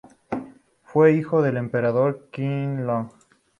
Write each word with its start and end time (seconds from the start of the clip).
Fue 0.81 1.13
hijo 1.13 1.43
del 1.43 1.57
emperador 1.57 2.27
Qianlong. 2.31 3.11